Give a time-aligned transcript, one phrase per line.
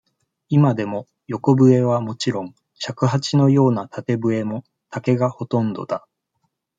[0.49, 6.07] 今でも、横笛はもちろん、尺八のような縦笛も、竹がほとんどだ。